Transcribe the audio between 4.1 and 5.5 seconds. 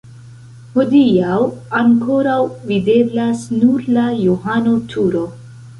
Johano-turo.